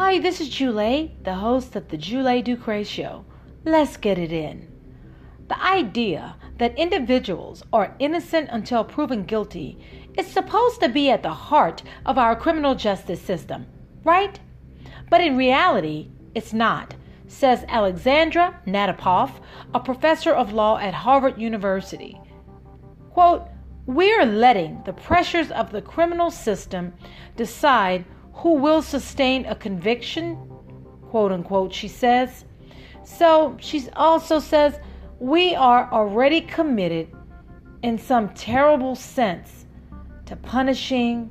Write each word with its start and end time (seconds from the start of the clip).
Hi, 0.00 0.20
this 0.20 0.40
is 0.40 0.48
Jule, 0.48 1.10
the 1.24 1.34
host 1.34 1.74
of 1.74 1.88
the 1.88 1.96
Jule 1.96 2.40
Ducre 2.40 2.84
Show. 2.84 3.24
Let's 3.64 3.96
get 3.96 4.16
it 4.16 4.30
in. 4.30 4.68
The 5.48 5.60
idea 5.60 6.36
that 6.58 6.78
individuals 6.78 7.64
are 7.72 7.96
innocent 7.98 8.48
until 8.52 8.84
proven 8.84 9.24
guilty 9.24 9.76
is 10.16 10.28
supposed 10.28 10.80
to 10.82 10.88
be 10.88 11.10
at 11.10 11.24
the 11.24 11.34
heart 11.34 11.82
of 12.06 12.16
our 12.16 12.36
criminal 12.36 12.76
justice 12.76 13.20
system, 13.20 13.66
right? 14.04 14.38
But 15.10 15.20
in 15.20 15.36
reality, 15.36 16.10
it's 16.32 16.52
not, 16.52 16.94
says 17.26 17.64
Alexandra 17.66 18.56
Natapoff, 18.68 19.40
a 19.74 19.80
professor 19.80 20.30
of 20.30 20.52
law 20.52 20.78
at 20.78 20.94
Harvard 20.94 21.40
University. 21.40 22.16
Quote, 23.10 23.48
We're 23.86 24.26
letting 24.26 24.80
the 24.84 24.92
pressures 24.92 25.50
of 25.50 25.72
the 25.72 25.82
criminal 25.82 26.30
system 26.30 26.94
decide 27.34 28.04
who 28.38 28.54
will 28.54 28.82
sustain 28.82 29.44
a 29.46 29.54
conviction, 29.54 30.36
quote 31.10 31.32
unquote, 31.32 31.72
she 31.72 31.88
says. 31.88 32.44
So 33.02 33.56
she 33.60 33.88
also 33.96 34.38
says, 34.38 34.78
We 35.18 35.54
are 35.54 35.90
already 35.92 36.40
committed 36.42 37.08
in 37.82 37.98
some 37.98 38.28
terrible 38.34 38.94
sense 38.94 39.66
to 40.26 40.36
punishing 40.36 41.30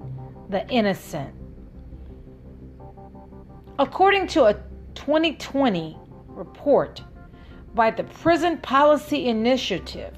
the 0.50 0.68
innocent. 0.70 1.34
According 3.80 4.28
to 4.28 4.46
a 4.46 4.54
2020 4.96 5.98
report 6.28 7.04
by 7.74 7.92
the 7.92 8.04
Prison 8.04 8.58
Policy 8.58 9.28
Initiative, 9.28 10.18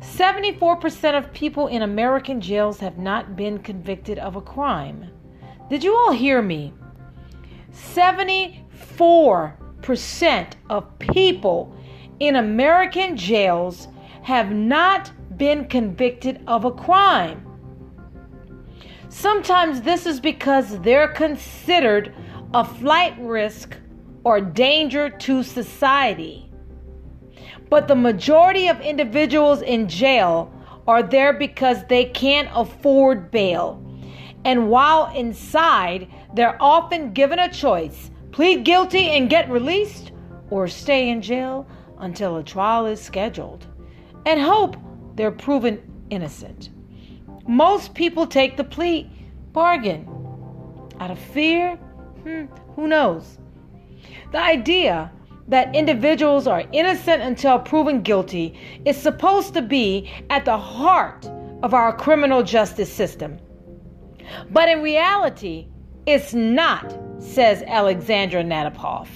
74% 0.00 1.16
of 1.16 1.32
people 1.32 1.68
in 1.68 1.82
American 1.82 2.40
jails 2.40 2.78
have 2.80 2.98
not 2.98 3.34
been 3.34 3.58
convicted 3.58 4.18
of 4.18 4.36
a 4.36 4.42
crime. 4.42 5.10
Did 5.70 5.82
you 5.82 5.96
all 5.96 6.12
hear 6.12 6.42
me? 6.42 6.74
74% 7.72 10.52
of 10.68 10.98
people 10.98 11.74
in 12.20 12.36
American 12.36 13.16
jails 13.16 13.88
have 14.22 14.50
not 14.50 15.10
been 15.36 15.66
convicted 15.66 16.42
of 16.46 16.64
a 16.64 16.70
crime. 16.70 17.44
Sometimes 19.08 19.82
this 19.82 20.06
is 20.06 20.20
because 20.20 20.78
they're 20.80 21.08
considered 21.08 22.14
a 22.52 22.64
flight 22.64 23.16
risk 23.18 23.76
or 24.22 24.40
danger 24.40 25.08
to 25.08 25.42
society. 25.42 26.50
But 27.70 27.88
the 27.88 27.96
majority 27.96 28.68
of 28.68 28.80
individuals 28.80 29.62
in 29.62 29.88
jail 29.88 30.52
are 30.86 31.02
there 31.02 31.32
because 31.32 31.84
they 31.86 32.04
can't 32.04 32.50
afford 32.54 33.30
bail. 33.30 33.80
And 34.44 34.68
while 34.68 35.12
inside, 35.14 36.08
they're 36.34 36.60
often 36.60 37.12
given 37.12 37.38
a 37.38 37.52
choice 37.52 38.10
plead 38.32 38.64
guilty 38.64 39.10
and 39.10 39.30
get 39.30 39.48
released, 39.48 40.10
or 40.50 40.66
stay 40.66 41.08
in 41.08 41.22
jail 41.22 41.66
until 41.98 42.36
a 42.36 42.42
trial 42.42 42.84
is 42.84 43.00
scheduled 43.00 43.64
and 44.26 44.40
hope 44.40 44.76
they're 45.14 45.30
proven 45.30 45.80
innocent. 46.10 46.70
Most 47.46 47.94
people 47.94 48.26
take 48.26 48.56
the 48.56 48.64
plea 48.64 49.10
bargain 49.52 50.08
out 50.98 51.10
of 51.10 51.18
fear. 51.18 51.76
Hmm, 52.24 52.46
who 52.74 52.88
knows? 52.88 53.38
The 54.32 54.40
idea 54.40 55.12
that 55.48 55.74
individuals 55.74 56.46
are 56.46 56.64
innocent 56.72 57.22
until 57.22 57.58
proven 57.58 58.02
guilty 58.02 58.58
is 58.84 58.96
supposed 58.96 59.54
to 59.54 59.62
be 59.62 60.10
at 60.30 60.44
the 60.44 60.56
heart 60.56 61.26
of 61.62 61.74
our 61.74 61.94
criminal 61.96 62.42
justice 62.42 62.92
system. 62.92 63.38
But 64.50 64.68
in 64.68 64.82
reality, 64.82 65.68
it's 66.06 66.34
not, 66.34 66.96
says 67.18 67.62
Alexandra 67.62 68.42
Natapoff. 68.42 69.08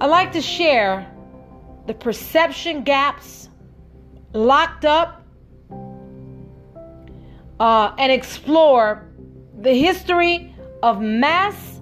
I 0.00 0.06
like 0.06 0.32
to 0.32 0.42
share 0.42 1.10
the 1.86 1.94
perception 1.94 2.82
gaps 2.82 3.48
locked 4.32 4.84
up 4.84 5.24
uh, 7.60 7.94
and 7.98 8.12
explore 8.12 9.08
the 9.60 9.72
history 9.72 10.54
of 10.82 11.00
mass 11.00 11.80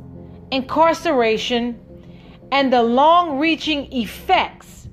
incarceration 0.50 1.80
and 2.53 2.72
the 2.72 2.82
long 2.82 3.38
reaching 3.38 3.92
effects 3.92 4.88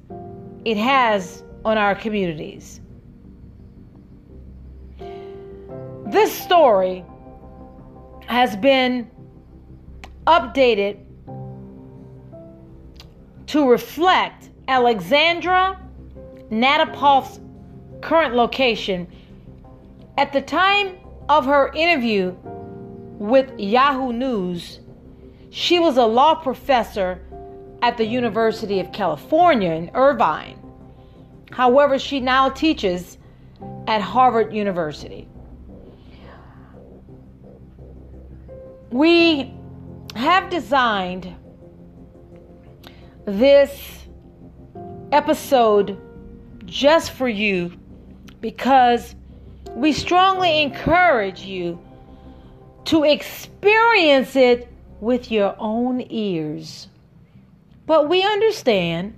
it 0.66 0.78
has 0.78 1.44
on 1.64 1.78
our 1.78 1.94
communities. 1.94 2.82
This 6.12 6.34
story 6.34 7.06
has 8.26 8.58
been 8.58 9.10
updated 10.28 10.98
to 13.48 13.70
reflect 13.70 14.50
Alexandra 14.68 15.80
Natapoff's 16.50 17.40
current 18.02 18.36
location. 18.36 19.08
At 20.18 20.34
the 20.34 20.42
time 20.42 20.98
of 21.30 21.46
her 21.46 21.72
interview 21.74 22.36
with 23.18 23.58
Yahoo 23.58 24.12
News, 24.12 24.82
she 25.50 25.80
was 25.80 25.96
a 25.96 26.06
law 26.06 26.36
professor 26.36 27.22
at 27.82 27.96
the 27.96 28.06
University 28.06 28.82
of 28.82 28.92
California 28.92 29.72
in 29.72 29.90
Irvine. 29.94 30.62
However, 31.52 31.98
she 31.98 32.20
now 32.20 32.50
teaches 32.50 33.18
at 33.88 34.02
Harvard 34.02 34.54
University. 34.54 35.30
We 38.92 39.54
have 40.16 40.50
designed 40.50 41.34
this 43.26 44.06
episode 45.14 45.98
just 46.66 47.12
for 47.12 47.30
you 47.30 47.72
because 48.42 49.16
we 49.70 49.94
strongly 49.94 50.62
encourage 50.62 51.42
you 51.42 51.80
to 52.86 53.06
experience 53.06 54.36
it 54.36 54.68
with 55.00 55.32
your 55.32 55.56
own 55.58 56.06
ears. 56.10 56.90
But 57.86 58.10
we 58.10 58.24
understand 58.24 59.18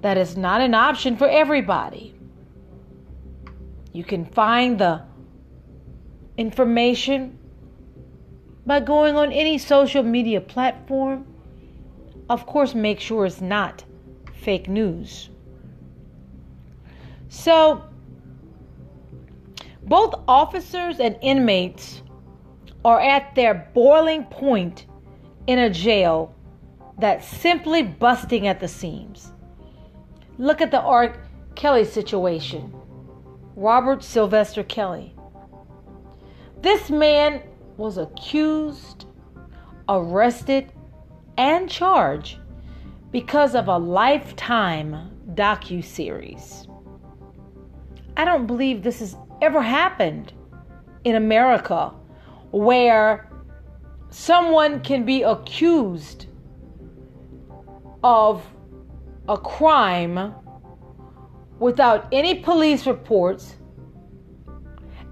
that 0.00 0.18
it's 0.18 0.36
not 0.36 0.60
an 0.60 0.74
option 0.74 1.16
for 1.16 1.28
everybody. 1.28 2.12
You 3.92 4.02
can 4.02 4.24
find 4.24 4.78
the 4.78 5.02
information 6.36 7.38
by 8.66 8.80
going 8.80 9.16
on 9.16 9.32
any 9.32 9.56
social 9.56 10.02
media 10.02 10.40
platform. 10.40 11.24
Of 12.28 12.46
course, 12.46 12.74
make 12.74 12.98
sure 12.98 13.24
it's 13.24 13.40
not 13.40 13.84
fake 14.42 14.68
news. 14.68 15.30
So, 17.28 17.84
both 19.84 20.14
officers 20.26 20.98
and 20.98 21.16
inmates 21.22 22.02
are 22.84 23.00
at 23.00 23.34
their 23.36 23.70
boiling 23.72 24.24
point 24.24 24.86
in 25.46 25.60
a 25.60 25.70
jail 25.70 26.34
that's 26.98 27.26
simply 27.26 27.82
busting 27.82 28.48
at 28.48 28.58
the 28.58 28.68
seams. 28.68 29.32
Look 30.38 30.60
at 30.60 30.70
the 30.70 30.80
R. 30.80 31.16
Kelly 31.54 31.84
situation. 31.84 32.74
Robert 33.54 34.02
Sylvester 34.02 34.62
Kelly. 34.62 35.14
This 36.60 36.90
man 36.90 37.42
was 37.76 37.98
accused, 37.98 39.06
arrested, 39.88 40.72
and 41.36 41.68
charged 41.68 42.38
because 43.10 43.54
of 43.54 43.68
a 43.68 43.76
lifetime 43.76 45.10
docu-series. 45.34 46.66
I 48.16 48.24
don't 48.24 48.46
believe 48.46 48.82
this 48.82 49.00
has 49.00 49.16
ever 49.42 49.60
happened 49.60 50.32
in 51.04 51.14
America 51.14 51.92
where 52.50 53.30
someone 54.10 54.80
can 54.80 55.04
be 55.04 55.22
accused 55.22 56.26
of 58.02 58.42
a 59.28 59.36
crime 59.36 60.34
without 61.58 62.06
any 62.12 62.36
police 62.36 62.86
reports 62.86 63.56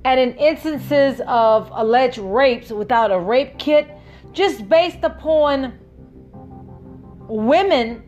and 0.04 0.20
in 0.20 0.34
instances 0.36 1.20
of 1.26 1.70
alleged 1.72 2.18
rapes 2.18 2.70
without 2.70 3.10
a 3.10 3.18
rape 3.18 3.58
kit 3.58 3.88
just 4.32 4.68
based 4.68 5.02
upon 5.02 5.78
women 7.28 8.02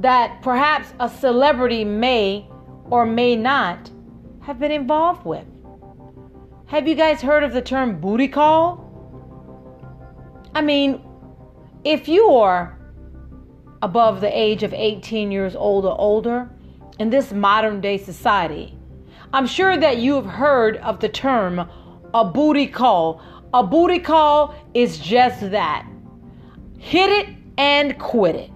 that 0.00 0.42
perhaps 0.42 0.92
a 1.00 1.08
celebrity 1.08 1.84
may 1.84 2.46
or 2.90 3.04
may 3.06 3.36
not 3.36 3.90
have 4.40 4.58
been 4.58 4.72
involved 4.72 5.24
with. 5.24 5.44
Have 6.66 6.88
you 6.88 6.94
guys 6.94 7.20
heard 7.20 7.44
of 7.44 7.52
the 7.52 7.62
term 7.62 8.00
booty 8.00 8.28
call? 8.28 8.84
I 10.54 10.60
mean, 10.60 11.02
if 11.84 12.08
you 12.08 12.30
are 12.30 12.78
above 13.82 14.20
the 14.20 14.38
age 14.38 14.62
of 14.62 14.74
18 14.74 15.30
years 15.30 15.54
old 15.54 15.84
or 15.84 15.98
older 15.98 16.50
in 16.98 17.10
this 17.10 17.32
modern 17.32 17.80
day 17.80 17.96
society, 17.96 18.77
I'm 19.32 19.46
sure 19.46 19.76
that 19.76 19.98
you 19.98 20.14
have 20.14 20.26
heard 20.26 20.78
of 20.78 21.00
the 21.00 21.08
term 21.08 21.68
a 22.14 22.24
booty 22.24 22.66
call, 22.66 23.20
A 23.52 23.62
booty 23.62 23.98
call 23.98 24.54
is 24.74 24.98
just 24.98 25.50
that 25.50 25.86
hit 26.78 27.10
it 27.10 27.34
and 27.58 27.98
quit 27.98 28.36
it. 28.36 28.50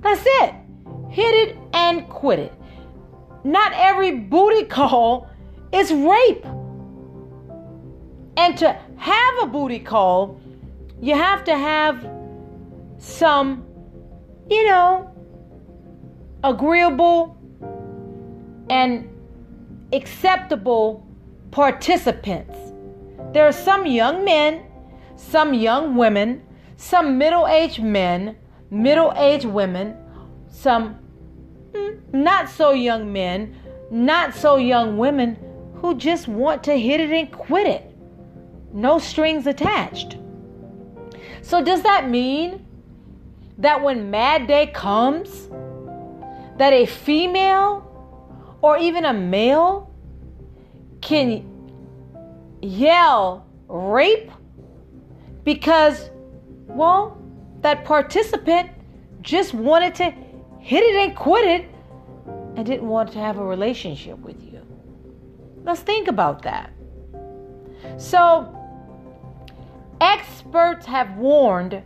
That's 0.00 0.22
it. 0.24 0.54
Hit 1.10 1.34
it 1.48 1.58
and 1.72 2.08
quit 2.08 2.38
it. 2.38 2.52
Not 3.44 3.72
every 3.74 4.12
booty 4.12 4.64
call 4.64 5.28
is 5.72 5.92
rape. 5.92 6.44
And 8.36 8.56
to 8.58 8.78
have 8.96 9.34
a 9.42 9.46
booty 9.46 9.78
call, 9.78 10.40
you 11.00 11.14
have 11.14 11.44
to 11.44 11.56
have 11.56 12.08
some, 12.98 13.64
you 14.48 14.66
know, 14.66 15.12
agreeable 16.42 17.36
and 18.70 19.08
acceptable 19.92 21.06
participants. 21.50 22.56
There 23.32 23.46
are 23.46 23.52
some 23.52 23.86
young 23.86 24.24
men, 24.24 24.62
some 25.16 25.54
young 25.54 25.96
women, 25.96 26.42
some 26.76 27.18
middle 27.18 27.46
aged 27.46 27.82
men, 27.82 28.36
middle 28.70 29.12
aged 29.16 29.46
women, 29.46 29.96
some 30.50 30.98
mm, 31.72 32.00
not 32.12 32.48
so 32.48 32.72
young 32.72 33.12
men, 33.12 33.56
not 33.90 34.34
so 34.34 34.56
young 34.56 34.98
women 34.98 35.36
who 35.76 35.94
just 35.94 36.28
want 36.28 36.62
to 36.64 36.78
hit 36.78 37.00
it 37.00 37.10
and 37.10 37.30
quit 37.32 37.66
it. 37.66 37.96
No 38.72 38.98
strings 38.98 39.46
attached. 39.46 40.18
So, 41.42 41.62
does 41.62 41.82
that 41.82 42.08
mean 42.08 42.66
that 43.56 43.82
when 43.82 44.10
Mad 44.10 44.46
Day 44.46 44.66
comes, 44.66 45.48
that 46.58 46.72
a 46.72 46.86
female 46.86 47.87
or 48.60 48.78
even 48.78 49.04
a 49.04 49.12
male 49.12 49.92
can 51.00 51.44
yell 52.60 53.46
rape 53.68 54.30
because, 55.44 56.10
well, 56.66 57.20
that 57.60 57.84
participant 57.84 58.70
just 59.22 59.54
wanted 59.54 59.94
to 59.96 60.10
hit 60.60 60.82
it 60.82 61.08
and 61.08 61.16
quit 61.16 61.44
it 61.44 61.68
and 62.56 62.66
didn't 62.66 62.86
want 62.86 63.12
to 63.12 63.18
have 63.18 63.38
a 63.38 63.44
relationship 63.44 64.18
with 64.18 64.42
you. 64.42 64.60
Let's 65.62 65.80
think 65.80 66.08
about 66.08 66.42
that. 66.42 66.72
So, 67.96 68.54
experts 70.00 70.86
have 70.86 71.16
warned 71.16 71.82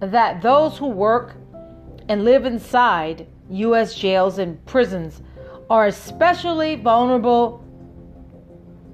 that 0.00 0.42
those 0.42 0.76
who 0.76 0.88
work 0.88 1.36
and 2.08 2.24
live 2.24 2.44
inside 2.44 3.26
U.S. 3.50 3.94
jails 3.94 4.38
and 4.38 4.64
prisons 4.66 5.22
are 5.70 5.86
especially 5.86 6.76
vulnerable 6.76 7.64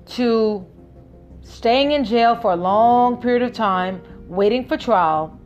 to 0.06 0.66
staying 1.42 1.92
in 1.92 2.04
jail 2.04 2.36
for 2.36 2.52
a 2.52 2.56
long 2.56 3.20
period 3.20 3.42
of 3.42 3.52
time, 3.52 4.02
waiting 4.28 4.66
for 4.66 4.76
trial, 4.76 5.38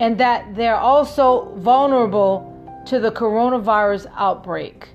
and 0.00 0.18
that 0.18 0.54
they're 0.54 0.76
also 0.76 1.54
vulnerable 1.56 2.82
to 2.86 2.98
the 3.00 3.10
coronavirus 3.10 4.06
outbreak, 4.16 4.88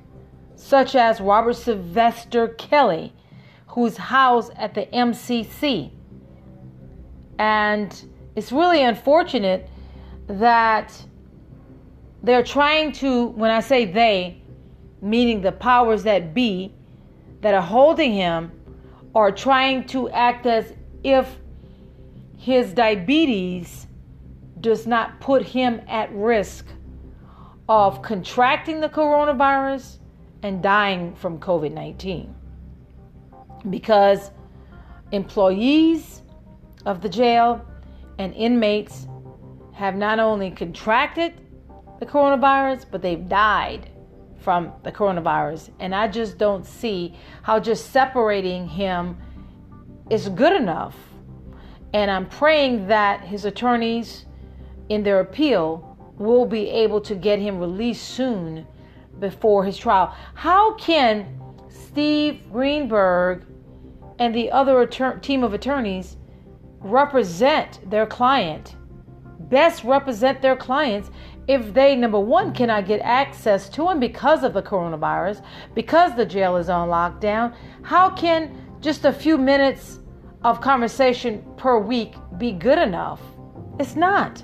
such 0.55 0.95
as 0.95 1.19
Robert 1.19 1.55
Sylvester 1.55 2.47
Kelly, 2.49 3.13
who's 3.67 3.97
housed 3.97 4.51
at 4.55 4.73
the 4.73 4.85
MCC. 4.87 5.91
And 7.37 8.09
it's 8.35 8.51
really 8.51 8.83
unfortunate 8.83 9.69
that 10.27 10.93
they're 12.21 12.43
trying 12.43 12.93
to, 12.93 13.27
when 13.27 13.51
I 13.51 13.59
say 13.59 13.85
they, 13.85 14.42
meaning 15.03 15.41
the 15.41 15.51
powers 15.51 16.03
that 16.03 16.33
be 16.33 16.73
that 17.41 17.53
are 17.53 17.61
holding 17.61 18.13
him, 18.13 18.51
are 19.13 19.31
trying 19.31 19.85
to 19.85 20.09
act 20.09 20.45
as 20.45 20.73
if 21.03 21.37
his 22.37 22.73
diabetes 22.73 23.85
does 24.61 24.87
not 24.87 25.19
put 25.19 25.43
him 25.43 25.81
at 25.87 26.11
risk 26.13 26.65
of 27.67 28.01
contracting 28.01 28.79
the 28.79 28.89
coronavirus 28.89 29.97
and 30.41 30.63
dying 30.63 31.13
from 31.15 31.37
COVID 31.37 31.73
19. 31.73 32.33
Because 33.69 34.31
employees 35.11 36.21
of 36.85 37.01
the 37.01 37.09
jail 37.09 37.63
and 38.19 38.33
inmates 38.35 39.07
have 39.73 39.95
not 39.95 40.19
only 40.19 40.49
contracted 40.49 41.33
the 41.99 42.05
coronavirus, 42.05 42.85
but 42.89 43.01
they've 43.01 43.27
died 43.27 43.89
from 44.43 44.73
the 44.83 44.91
coronavirus. 44.91 45.69
And 45.79 45.95
I 45.95 46.07
just 46.07 46.37
don't 46.37 46.65
see 46.65 47.15
how 47.41 47.59
just 47.59 47.91
separating 47.91 48.67
him 48.67 49.17
is 50.09 50.29
good 50.29 50.53
enough. 50.53 50.95
And 51.93 52.11
I'm 52.11 52.27
praying 52.27 52.87
that 52.87 53.21
his 53.21 53.45
attorneys, 53.45 54.25
in 54.89 55.03
their 55.03 55.21
appeal, 55.21 55.97
will 56.17 56.45
be 56.45 56.69
able 56.69 57.01
to 57.01 57.15
get 57.15 57.39
him 57.39 57.59
released 57.59 58.03
soon 58.09 58.67
before 59.19 59.63
his 59.63 59.77
trial. 59.77 60.13
How 60.33 60.73
can 60.75 61.39
Steve 61.69 62.51
Greenberg 62.51 63.45
and 64.19 64.33
the 64.33 64.51
other 64.51 64.85
attor- 64.85 65.21
team 65.21 65.43
of 65.43 65.53
attorneys 65.53 66.17
represent 66.79 67.89
their 67.89 68.05
client, 68.05 68.75
best 69.39 69.83
represent 69.83 70.41
their 70.41 70.55
clients 70.55 71.09
if 71.47 71.73
they, 71.73 71.95
number 71.95 72.19
one, 72.19 72.53
cannot 72.53 72.87
get 72.87 73.01
access 73.01 73.67
to 73.69 73.89
him 73.89 73.99
because 73.99 74.43
of 74.43 74.53
the 74.53 74.61
coronavirus, 74.61 75.43
because 75.75 76.15
the 76.15 76.25
jail 76.25 76.55
is 76.57 76.69
on 76.69 76.89
lockdown, 76.89 77.53
how 77.81 78.09
can 78.09 78.55
just 78.79 79.05
a 79.05 79.11
few 79.11 79.37
minutes 79.37 79.99
of 80.43 80.61
conversation 80.61 81.43
per 81.57 81.77
week 81.79 82.15
be 82.37 82.51
good 82.51 82.77
enough? 82.77 83.21
It's 83.79 83.95
not. 83.95 84.43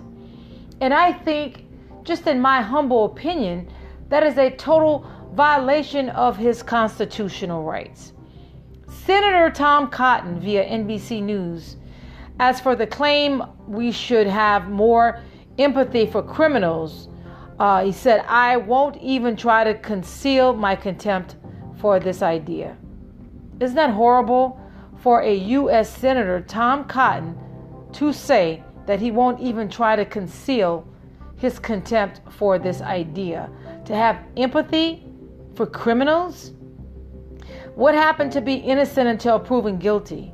And 0.81 0.93
I 0.93 1.13
think, 1.13 1.65
just 2.03 2.27
in 2.27 2.39
my 2.39 2.61
humble 2.61 3.05
opinion, 3.05 3.71
that 4.09 4.23
is 4.23 4.37
a 4.37 4.49
total 4.51 5.09
violation 5.33 6.09
of 6.09 6.35
his 6.35 6.63
constitutional 6.63 7.63
rights. 7.63 8.13
Senator 8.89 9.51
Tom 9.51 9.89
Cotton, 9.89 10.39
via 10.39 10.65
NBC 10.65 11.21
News, 11.21 11.77
as 12.39 12.59
for 12.59 12.75
the 12.75 12.87
claim 12.87 13.43
we 13.67 13.91
should 13.91 14.27
have 14.27 14.69
more 14.69 15.21
empathy 15.59 16.05
for 16.05 16.23
criminals, 16.23 17.09
uh, 17.59 17.83
he 17.83 17.91
said, 17.91 18.23
I 18.27 18.57
won't 18.57 18.97
even 18.97 19.35
try 19.35 19.63
to 19.65 19.73
conceal 19.75 20.53
my 20.53 20.75
contempt 20.75 21.35
for 21.79 21.99
this 21.99 22.21
idea. 22.21 22.77
Isn't 23.59 23.75
that 23.75 23.91
horrible 23.91 24.59
for 24.97 25.21
a 25.21 25.35
U.S. 25.35 25.89
Senator, 25.89 26.41
Tom 26.41 26.85
Cotton, 26.85 27.37
to 27.93 28.13
say 28.13 28.63
that 28.85 28.99
he 28.99 29.11
won't 29.11 29.39
even 29.41 29.69
try 29.69 29.95
to 29.95 30.05
conceal 30.05 30.87
his 31.35 31.59
contempt 31.59 32.21
for 32.29 32.57
this 32.57 32.81
idea? 32.81 33.49
To 33.85 33.95
have 33.95 34.19
empathy 34.37 35.05
for 35.55 35.65
criminals? 35.65 36.53
What 37.75 37.93
happened 37.93 38.31
to 38.33 38.41
be 38.41 38.55
innocent 38.55 39.07
until 39.07 39.39
proven 39.39 39.77
guilty? 39.77 40.33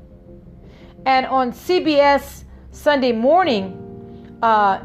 And 1.06 1.26
on 1.26 1.52
CBS 1.52 2.44
Sunday 2.72 3.12
morning, 3.12 4.38
uh, 4.42 4.84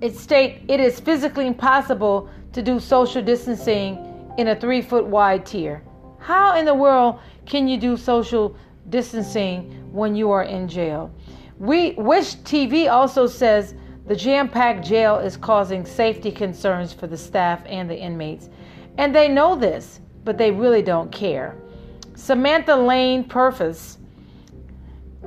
it 0.00 0.16
state 0.16 0.62
it 0.68 0.80
is 0.80 1.00
physically 1.00 1.46
impossible 1.46 2.28
to 2.52 2.62
do 2.62 2.78
social 2.78 3.22
distancing 3.22 3.98
in 4.38 4.48
a 4.48 4.56
three 4.56 4.82
foot 4.82 5.06
wide 5.06 5.46
tier. 5.46 5.82
How 6.18 6.56
in 6.56 6.64
the 6.64 6.74
world 6.74 7.20
can 7.46 7.68
you 7.68 7.76
do 7.76 7.96
social 7.96 8.56
distancing 8.90 9.92
when 9.92 10.14
you 10.14 10.30
are 10.30 10.44
in 10.44 10.68
jail? 10.68 11.12
We 11.58 11.92
Wish 11.92 12.36
TV 12.36 12.90
also 12.90 13.26
says 13.26 13.74
the 14.06 14.16
jam-packed 14.16 14.84
jail 14.84 15.18
is 15.18 15.36
causing 15.36 15.86
safety 15.86 16.30
concerns 16.30 16.92
for 16.92 17.06
the 17.06 17.16
staff 17.16 17.62
and 17.66 17.88
the 17.88 17.98
inmates, 17.98 18.50
and 18.98 19.14
they 19.14 19.28
know 19.28 19.56
this, 19.56 20.00
but 20.24 20.36
they 20.36 20.50
really 20.50 20.82
don't 20.82 21.10
care. 21.10 21.56
Samantha 22.14 22.76
Laine 22.76 23.24
Perfas 23.24 23.98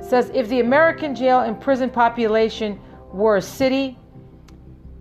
says 0.00 0.30
if 0.32 0.48
the 0.48 0.60
American 0.60 1.14
jail 1.14 1.40
and 1.40 1.60
prison 1.60 1.90
population 1.90 2.78
were 3.12 3.36
a 3.36 3.42
city, 3.42 3.97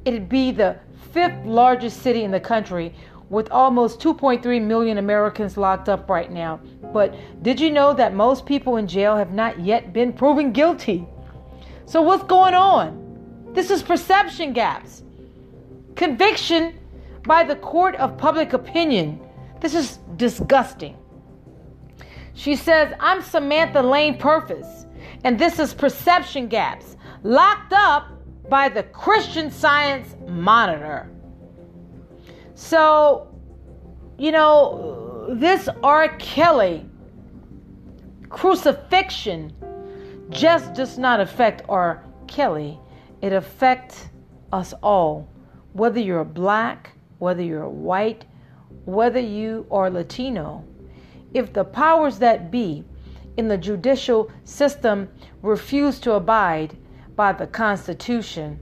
it'd 0.08 0.30
be 0.30 0.52
the 0.52 0.80
fifth 1.12 1.46
largest 1.46 2.02
city 2.02 2.24
in 2.24 2.32
the 2.32 2.40
country 2.40 2.96
with 3.30 3.52
almost 3.52 4.00
2.3 4.00 4.62
million 4.62 4.98
Americans 4.98 5.58
locked 5.58 5.90
up 5.90 6.10
right 6.10 6.32
now. 6.32 6.62
But 6.94 7.14
did 7.44 7.60
you 7.60 7.70
know 7.70 7.94
that 7.94 8.14
most 8.14 8.46
people 8.46 8.78
in 8.78 8.88
jail 8.88 9.18
have 9.18 9.34
not 9.34 9.60
yet 9.60 9.92
been 9.92 10.14
proven 10.14 10.54
guilty? 10.54 11.06
So, 11.86 12.02
what's 12.02 12.24
going 12.24 12.54
on? 12.54 13.52
This 13.52 13.70
is 13.70 13.84
perception 13.84 14.54
gaps. 14.54 15.04
Conviction 15.96 16.80
by 17.24 17.44
the 17.44 17.58
court 17.58 17.96
of 17.96 18.18
public 18.18 18.54
opinion. 18.54 19.20
This 19.60 19.76
is 19.76 20.00
disgusting. 20.16 20.96
She 22.34 22.56
says, 22.56 22.94
I'm 23.02 23.22
Samantha 23.22 23.82
Laine 23.82 24.18
Perfas, 24.18 24.86
and 25.26 25.38
this 25.38 25.60
is 25.60 25.74
perception 25.74 26.48
gaps. 26.48 26.96
Locked 27.24 27.74
up 27.74 28.17
by 28.50 28.70
the 28.70 28.84
Christian 28.84 29.52
Science 29.52 30.16
Monitor. 30.28 31.10
So, 32.56 33.28
you 34.18 34.32
know, 34.32 35.28
this 35.30 35.70
R. 35.84 36.10
Kelly 36.18 36.86
crucifixion 38.30 39.54
just 40.30 40.74
does 40.74 40.98
not 40.98 41.20
affect 41.20 41.64
R. 41.70 42.04
Kelly, 42.28 42.80
it 43.22 43.34
affects 43.34 44.08
us 44.52 44.74
all, 44.84 45.30
whether 45.74 46.00
you're 46.00 46.24
black, 46.24 46.92
whether 47.20 47.42
you're 47.42 47.70
white, 47.70 48.26
whether 48.86 49.20
you 49.20 49.66
are 49.72 49.90
Latino. 49.90 50.64
If 51.34 51.54
the 51.54 51.64
powers 51.64 52.20
that 52.20 52.52
be 52.52 52.84
in 53.38 53.48
the 53.48 53.58
judicial 53.58 54.32
system 54.44 55.10
refuse 55.42 56.00
to 56.02 56.14
abide 56.14 56.76
by 57.18 57.34
the 57.34 57.48
Constitution 57.48 58.60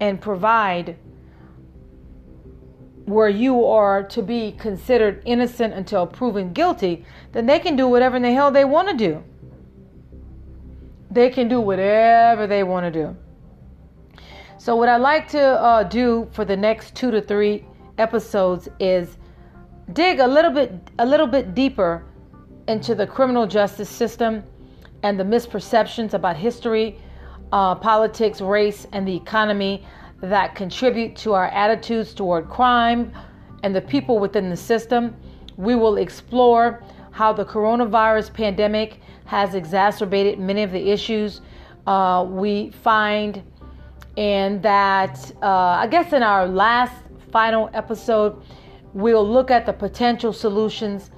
and 0.00 0.18
provide 0.20 0.96
where 3.04 3.28
you 3.28 3.64
are 3.64 4.02
to 4.02 4.22
be 4.22 4.52
considered 4.52 5.22
innocent 5.26 5.74
until 5.74 6.06
proven 6.06 6.52
guilty, 6.52 7.04
then 7.32 7.46
they 7.46 7.58
can 7.58 7.76
do 7.76 7.86
whatever 7.86 8.16
in 8.16 8.22
the 8.22 8.32
hell 8.32 8.50
they 8.50 8.64
want 8.64 8.88
to 8.88 8.96
do. 8.96 9.22
They 11.10 11.28
can 11.28 11.48
do 11.48 11.60
whatever 11.60 12.46
they 12.46 12.62
want 12.62 12.86
to 12.86 12.90
do. 12.90 13.16
So, 14.58 14.74
what 14.74 14.88
I 14.88 14.96
like 14.96 15.28
to 15.28 15.40
uh, 15.40 15.82
do 15.84 16.28
for 16.32 16.44
the 16.44 16.56
next 16.56 16.94
two 16.94 17.10
to 17.10 17.20
three 17.20 17.64
episodes 17.98 18.68
is 18.80 19.16
dig 19.92 20.18
a 20.18 20.26
little 20.26 20.50
bit, 20.50 20.72
a 20.98 21.06
little 21.06 21.28
bit 21.28 21.54
deeper 21.54 22.04
into 22.66 22.94
the 22.94 23.06
criminal 23.06 23.46
justice 23.46 23.88
system 23.88 24.42
and 25.04 25.18
the 25.20 25.24
misperceptions 25.24 26.14
about 26.14 26.36
history, 26.36 26.98
uh, 27.56 27.74
politics, 27.74 28.42
race, 28.42 28.86
and 28.92 29.08
the 29.08 29.16
economy 29.16 29.82
that 30.20 30.54
contribute 30.54 31.16
to 31.16 31.32
our 31.32 31.46
attitudes 31.46 32.12
toward 32.12 32.50
crime 32.50 33.10
and 33.62 33.74
the 33.74 33.80
people 33.80 34.18
within 34.18 34.50
the 34.50 34.56
system. 34.56 35.16
We 35.56 35.74
will 35.74 35.96
explore 35.96 36.82
how 37.12 37.32
the 37.32 37.46
coronavirus 37.46 38.34
pandemic 38.34 39.00
has 39.24 39.54
exacerbated 39.54 40.38
many 40.38 40.64
of 40.64 40.70
the 40.70 40.90
issues 40.90 41.40
uh, 41.86 42.26
we 42.28 42.72
find, 42.82 43.42
and 44.18 44.62
that 44.62 45.32
uh, 45.42 45.46
I 45.46 45.86
guess 45.86 46.12
in 46.12 46.22
our 46.22 46.46
last 46.46 46.92
final 47.32 47.70
episode, 47.72 48.42
we'll 48.92 49.26
look 49.26 49.50
at 49.50 49.64
the 49.64 49.72
potential 49.72 50.34
solutions 50.34 51.10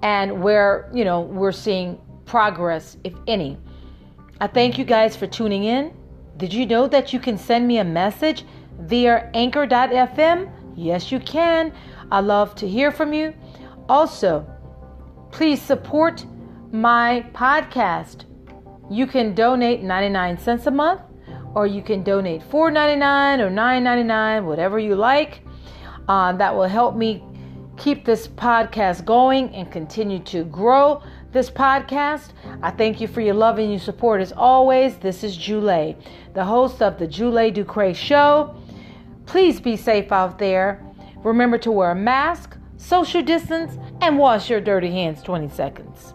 and 0.00 0.42
where 0.42 0.90
you 0.94 1.04
know 1.04 1.20
we're 1.20 1.52
seeing 1.52 2.00
progress, 2.24 2.96
if 3.04 3.12
any. 3.26 3.58
I 4.42 4.48
thank 4.48 4.76
you 4.76 4.84
guys 4.84 5.14
for 5.14 5.28
tuning 5.28 5.62
in. 5.62 5.94
Did 6.36 6.52
you 6.52 6.66
know 6.66 6.88
that 6.88 7.12
you 7.12 7.20
can 7.20 7.38
send 7.38 7.64
me 7.64 7.78
a 7.78 7.84
message 7.84 8.44
via 8.76 9.30
anchor.fm? 9.34 10.50
Yes, 10.74 11.12
you 11.12 11.20
can. 11.20 11.72
I 12.10 12.18
love 12.18 12.56
to 12.56 12.66
hear 12.66 12.90
from 12.90 13.12
you. 13.12 13.34
Also, 13.88 14.44
please 15.30 15.62
support 15.62 16.26
my 16.72 17.24
podcast. 17.32 18.24
You 18.90 19.06
can 19.06 19.32
donate 19.32 19.84
99 19.84 20.38
cents 20.38 20.66
a 20.66 20.72
month 20.72 21.02
or 21.54 21.68
you 21.68 21.80
can 21.80 22.02
donate 22.02 22.40
$4.99 22.40 23.38
or 23.38 23.48
$9.99, 23.48 24.44
whatever 24.44 24.80
you 24.80 24.96
like. 24.96 25.42
Uh, 26.08 26.32
that 26.32 26.52
will 26.52 26.66
help 26.66 26.96
me 26.96 27.22
keep 27.76 28.04
this 28.04 28.26
podcast 28.26 29.04
going 29.04 29.54
and 29.54 29.70
continue 29.70 30.18
to 30.18 30.42
grow 30.46 31.00
this 31.32 31.50
podcast. 31.50 32.30
I 32.62 32.70
thank 32.70 33.00
you 33.00 33.08
for 33.08 33.20
your 33.20 33.34
love 33.34 33.58
and 33.58 33.70
your 33.70 33.80
support 33.80 34.20
as 34.20 34.32
always. 34.32 34.96
This 34.96 35.24
is 35.24 35.36
Jule, 35.36 35.96
the 36.34 36.44
host 36.44 36.82
of 36.82 36.98
the 36.98 37.06
Jule 37.06 37.50
Ducre 37.50 37.94
Show. 37.94 38.54
Please 39.26 39.60
be 39.60 39.76
safe 39.76 40.12
out 40.12 40.38
there. 40.38 40.84
Remember 41.24 41.58
to 41.58 41.70
wear 41.70 41.92
a 41.92 41.94
mask, 41.94 42.56
social 42.76 43.22
distance, 43.22 43.78
and 44.00 44.18
wash 44.18 44.50
your 44.50 44.60
dirty 44.60 44.90
hands 44.90 45.22
20 45.22 45.48
seconds. 45.48 46.14